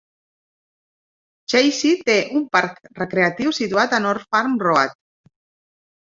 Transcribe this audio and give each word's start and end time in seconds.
Chazy 1.51 1.91
té 2.07 2.15
un 2.39 2.45
parc 2.57 2.79
recreatiu 3.01 3.53
situat 3.59 3.93
a 3.97 4.01
North 4.07 4.25
Farm 4.31 4.57
Road. 4.69 4.97